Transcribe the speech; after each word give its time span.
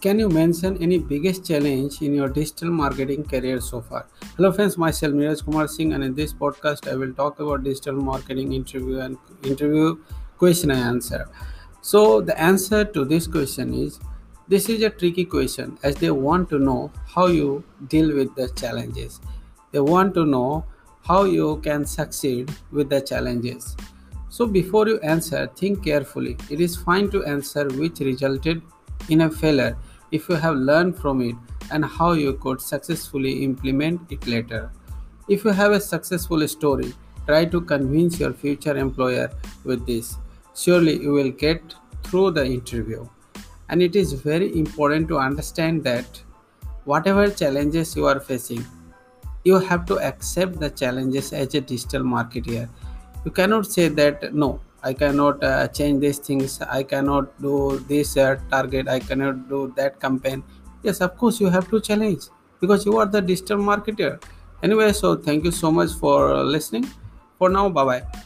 Can 0.00 0.20
you 0.20 0.28
mention 0.28 0.80
any 0.80 0.96
biggest 0.96 1.44
challenge 1.44 2.02
in 2.02 2.14
your 2.14 2.28
digital 2.28 2.70
marketing 2.70 3.24
career 3.24 3.60
so 3.60 3.80
far? 3.80 4.06
Hello 4.36 4.52
friends, 4.52 4.78
myself 4.78 5.12
Neeraj 5.12 5.44
Kumar 5.44 5.66
Singh 5.66 5.92
and 5.92 6.04
in 6.04 6.14
this 6.14 6.32
podcast 6.32 6.86
I 6.88 6.94
will 6.94 7.12
talk 7.14 7.40
about 7.40 7.64
digital 7.64 7.94
marketing 7.94 8.52
interview 8.52 9.00
and 9.00 9.18
interview 9.42 9.98
question 10.36 10.70
and 10.70 10.84
answer. 10.84 11.28
So 11.82 12.20
the 12.20 12.40
answer 12.40 12.84
to 12.84 13.04
this 13.04 13.26
question 13.26 13.74
is 13.74 13.98
this 14.46 14.68
is 14.68 14.84
a 14.84 14.90
tricky 14.90 15.24
question 15.24 15.76
as 15.82 15.96
they 15.96 16.12
want 16.12 16.48
to 16.50 16.60
know 16.60 16.92
how 17.04 17.26
you 17.26 17.64
deal 17.88 18.14
with 18.14 18.32
the 18.36 18.48
challenges. 18.50 19.20
They 19.72 19.80
want 19.80 20.14
to 20.14 20.24
know 20.24 20.64
how 21.02 21.24
you 21.24 21.60
can 21.64 21.84
succeed 21.84 22.54
with 22.70 22.88
the 22.88 23.00
challenges. 23.00 23.76
So 24.28 24.46
before 24.46 24.86
you 24.86 25.00
answer, 25.00 25.48
think 25.56 25.82
carefully. 25.82 26.36
It 26.50 26.60
is 26.60 26.76
fine 26.76 27.10
to 27.10 27.24
answer 27.24 27.66
which 27.70 27.98
resulted 27.98 28.62
in 29.08 29.22
a 29.22 29.30
failure 29.30 29.76
if 30.10 30.28
you 30.28 30.36
have 30.36 30.56
learned 30.56 30.96
from 30.96 31.20
it 31.20 31.34
and 31.70 31.84
how 31.84 32.12
you 32.12 32.34
could 32.34 32.60
successfully 32.60 33.44
implement 33.44 34.10
it 34.10 34.26
later. 34.26 34.70
If 35.28 35.44
you 35.44 35.50
have 35.50 35.72
a 35.72 35.80
successful 35.80 36.46
story, 36.48 36.94
try 37.26 37.44
to 37.44 37.60
convince 37.60 38.18
your 38.18 38.32
future 38.32 38.76
employer 38.76 39.30
with 39.64 39.86
this. 39.86 40.16
Surely 40.54 41.00
you 41.02 41.12
will 41.12 41.30
get 41.30 41.74
through 42.04 42.30
the 42.32 42.44
interview. 42.44 43.06
And 43.68 43.82
it 43.82 43.96
is 43.96 44.14
very 44.14 44.58
important 44.58 45.08
to 45.08 45.18
understand 45.18 45.84
that 45.84 46.22
whatever 46.84 47.30
challenges 47.30 47.94
you 47.94 48.06
are 48.06 48.18
facing, 48.18 48.64
you 49.44 49.58
have 49.58 49.84
to 49.86 49.98
accept 50.00 50.58
the 50.58 50.70
challenges 50.70 51.32
as 51.32 51.54
a 51.54 51.60
digital 51.60 52.02
marketer 52.02 52.68
you 53.24 53.30
cannot 53.30 53.66
say 53.66 53.88
that 53.88 54.34
no 54.34 54.60
i 54.82 54.92
cannot 54.92 55.42
uh, 55.42 55.66
change 55.68 56.00
these 56.00 56.18
things. 56.18 56.60
I 56.62 56.82
cannot 56.82 57.40
do 57.42 57.78
this 57.88 58.16
uh, 58.16 58.36
target. 58.50 58.88
I 58.88 59.00
cannot 59.00 59.48
do 59.48 59.72
that 59.76 60.00
campaign. 60.00 60.42
Yes 60.82 61.00
of 61.00 61.16
course 61.16 61.40
you 61.40 61.48
have 61.48 61.68
to 61.70 61.80
challenge 61.80 62.24
because 62.60 62.86
you 62.86 62.96
are 62.98 63.06
the 63.06 63.20
digital 63.20 63.58
marketer. 63.58 64.22
Anyway 64.62 64.92
so 64.92 65.16
thank 65.16 65.44
you 65.44 65.50
so 65.50 65.70
much 65.70 65.92
for 65.92 66.42
listening. 66.44 66.86
For 67.38 67.48
now 67.48 67.68
bye 67.68 67.84
bye 67.84 68.17